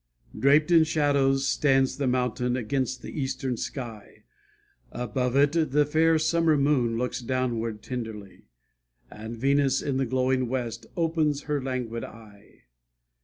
[0.35, 4.23] Draped in shadows stands the mountain Against the eastern sky,
[4.91, 8.47] Above it the fair summer moon Looks downward tenderly;
[9.11, 12.63] And Venus in the glowing west, Opens her languid eye.